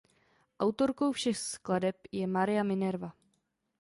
Autorkou 0.59 1.11
všech 1.11 1.37
skladeb 1.37 1.95
je 2.11 2.27
Maria 2.27 2.63
Minerva. 2.63 3.11